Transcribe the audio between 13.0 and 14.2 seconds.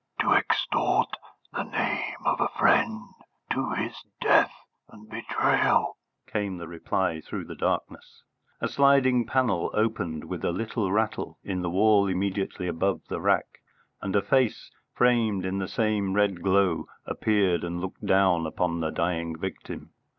the rack, and